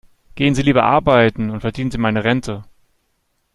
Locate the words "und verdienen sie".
1.51-1.99